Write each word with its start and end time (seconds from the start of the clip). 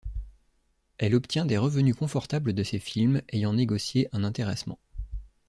Elle 0.97 1.13
obtient 1.13 1.45
des 1.45 1.59
revenus 1.59 1.93
confortables 1.95 2.53
de 2.53 2.63
ces 2.63 2.79
films, 2.79 3.21
ayant 3.29 3.53
négocié 3.53 4.09
un 4.13 4.23
intéressement. 4.23 4.79